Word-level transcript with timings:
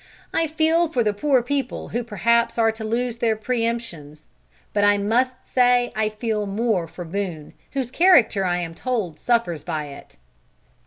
I 0.33 0.47
feel 0.47 0.87
for 0.87 1.03
the 1.03 1.13
poor 1.13 1.43
people 1.43 1.89
who 1.89 2.03
perhaps 2.03 2.57
are 2.57 2.71
to 2.71 2.83
lose 2.83 3.19
their 3.19 3.35
pre 3.35 3.63
emptions. 3.63 4.23
But 4.73 4.83
I 4.83 4.97
must 4.97 5.33
say 5.45 5.93
I 5.95 6.09
feel 6.09 6.47
more 6.47 6.87
for 6.87 7.05
Boone, 7.05 7.53
whose 7.73 7.91
character 7.91 8.43
I 8.43 8.57
am 8.61 8.73
told 8.73 9.19
suffers 9.19 9.63
by 9.63 9.89
it. 9.89 10.17